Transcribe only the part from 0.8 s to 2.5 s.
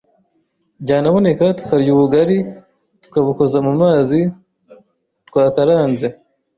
byanaboneka tukarya ubugari